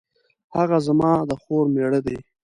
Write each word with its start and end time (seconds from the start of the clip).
هغه 0.55 0.77
زما 0.87 1.11
د 1.29 1.31
خور 1.41 1.65
میړه 1.73 1.99
دی 2.05 2.17